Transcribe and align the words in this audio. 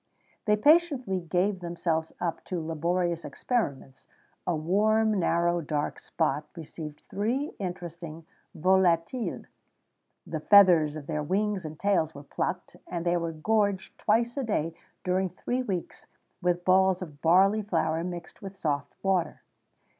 They 0.45 0.55
patiently 0.57 1.19
gave 1.19 1.59
themselves 1.59 2.11
up 2.19 2.43
to 2.45 2.59
laborious 2.59 3.23
experiments: 3.23 4.07
a 4.47 4.55
warm, 4.55 5.19
narrow, 5.19 5.61
dark 5.61 5.99
spot 5.99 6.45
received 6.55 7.03
these 7.13 7.51
interesting 7.59 8.25
volatiles; 8.57 9.45
the 10.25 10.39
feathers 10.39 10.95
of 10.95 11.05
their 11.05 11.21
wings 11.21 11.65
and 11.65 11.79
tails 11.79 12.15
were 12.15 12.23
plucked, 12.23 12.77
and 12.87 13.05
they 13.05 13.17
were 13.17 13.31
gorged 13.31 13.95
twice 13.99 14.35
a 14.37 14.43
day 14.43 14.73
during 15.03 15.29
three 15.29 15.61
weeks 15.61 16.07
with 16.41 16.65
balls 16.65 17.03
of 17.03 17.21
barley 17.21 17.61
flour 17.61 18.03
mixed 18.03 18.41
with 18.41 18.57
soft 18.57 18.95
water. 19.03 19.43